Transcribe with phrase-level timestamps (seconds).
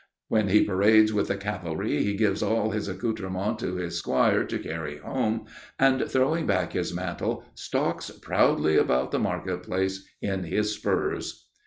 [0.29, 4.57] "When he parades with the cavalry he gives all his accoutrements to his squire to
[4.57, 5.45] carry home,
[5.77, 11.45] and throwing back his mantle stalks proudly about the market place in his spurs."